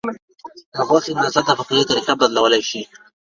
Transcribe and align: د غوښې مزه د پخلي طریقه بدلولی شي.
د 0.73 0.75
غوښې 0.87 1.13
مزه 1.19 1.41
د 1.47 1.49
پخلي 1.59 1.83
طریقه 1.89 2.13
بدلولی 2.19 2.61
شي. 2.69 2.81